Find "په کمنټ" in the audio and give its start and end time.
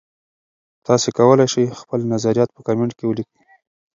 2.53-2.91